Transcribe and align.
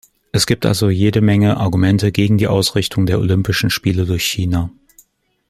Es 0.31 0.47
gibt 0.47 0.65
also 0.65 0.89
jede 0.89 1.21
Menge 1.21 1.57
Argumente 1.57 2.11
gegen 2.11 2.39
die 2.39 2.47
Ausrichtung 2.47 3.05
der 3.05 3.19
Olympischen 3.19 3.69
Spiele 3.69 4.07
durch 4.07 4.23
China. 4.25 4.71